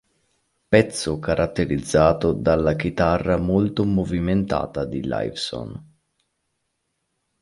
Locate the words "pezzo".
0.67-1.19